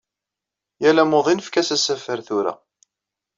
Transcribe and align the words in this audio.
Yal 0.81 1.01
amuḍin 1.03 1.41
efk-as 1.41 1.69
asafar 1.75 2.19
tura. 2.27 2.53